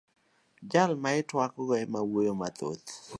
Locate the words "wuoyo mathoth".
2.09-2.87